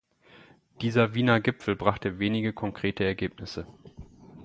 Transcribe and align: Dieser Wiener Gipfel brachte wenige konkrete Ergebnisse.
Dieser 0.81 1.13
Wiener 1.13 1.39
Gipfel 1.41 1.75
brachte 1.75 2.17
wenige 2.17 2.53
konkrete 2.53 3.03
Ergebnisse. 3.03 3.67